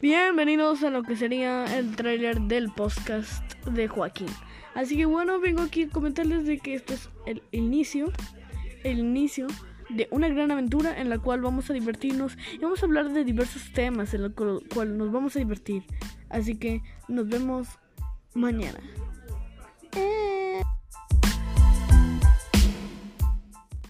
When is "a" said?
0.82-0.90, 5.82-5.88, 11.70-11.72, 12.82-12.86, 15.36-15.40